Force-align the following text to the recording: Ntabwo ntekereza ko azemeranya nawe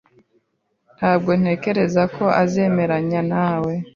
Ntabwo 0.97 1.31
ntekereza 1.41 2.03
ko 2.15 2.23
azemeranya 2.43 3.21
nawe 3.31 3.73